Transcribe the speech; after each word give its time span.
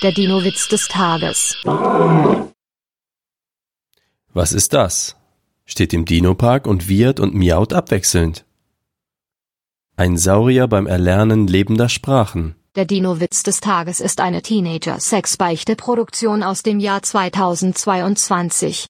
Der 0.00 0.12
Dino-Witz 0.12 0.68
des 0.68 0.86
Tages. 0.86 1.56
Was 4.32 4.52
ist 4.52 4.72
das? 4.72 5.16
Steht 5.64 5.92
im 5.92 6.04
Dino-Park 6.04 6.68
und 6.68 6.88
wiehert 6.88 7.18
und 7.18 7.34
miaut 7.34 7.72
abwechselnd. 7.72 8.44
Ein 9.96 10.16
Saurier 10.16 10.68
beim 10.68 10.86
Erlernen 10.86 11.48
lebender 11.48 11.88
Sprachen. 11.88 12.54
Der 12.76 12.84
Dino-Witz 12.84 13.42
des 13.42 13.58
Tages 13.58 13.98
ist 13.98 14.20
eine 14.20 14.40
Teenager-Sex-Beichte-Produktion 14.40 16.44
aus 16.44 16.62
dem 16.62 16.78
Jahr 16.78 17.02
2022. 17.02 18.86